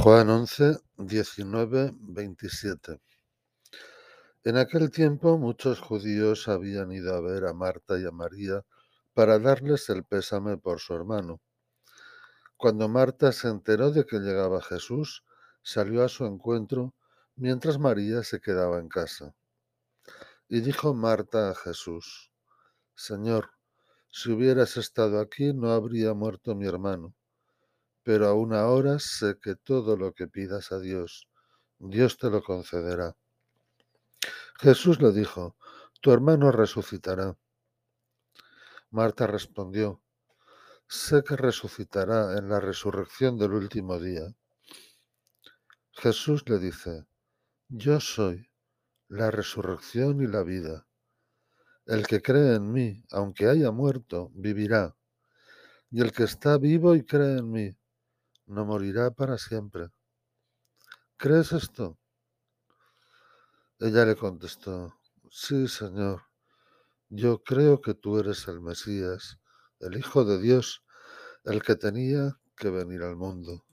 [0.00, 3.00] Juan 11, 19, 27.
[4.44, 8.64] En aquel tiempo muchos judíos habían ido a ver a Marta y a María
[9.12, 11.40] para darles el pésame por su hermano.
[12.56, 15.24] Cuando Marta se enteró de que llegaba Jesús,
[15.62, 16.94] salió a su encuentro
[17.34, 19.34] mientras María se quedaba en casa.
[20.48, 22.30] Y dijo Marta a Jesús,
[22.94, 23.50] Señor,
[24.12, 27.16] si hubieras estado aquí no habría muerto mi hermano
[28.08, 31.28] pero aún ahora sé que todo lo que pidas a Dios,
[31.78, 33.14] Dios te lo concederá.
[34.58, 35.58] Jesús le dijo,
[36.00, 37.36] tu hermano resucitará.
[38.88, 40.02] Marta respondió,
[40.88, 44.34] sé que resucitará en la resurrección del último día.
[45.92, 47.04] Jesús le dice,
[47.68, 48.50] yo soy
[49.08, 50.86] la resurrección y la vida.
[51.84, 54.96] El que cree en mí, aunque haya muerto, vivirá.
[55.90, 57.78] Y el que está vivo y cree en mí,
[58.48, 59.88] no morirá para siempre.
[61.16, 61.98] ¿Crees esto?
[63.80, 64.98] Ella le contestó,
[65.30, 66.22] sí, Señor,
[67.08, 69.38] yo creo que tú eres el Mesías,
[69.80, 70.84] el Hijo de Dios,
[71.44, 73.64] el que tenía que venir al mundo.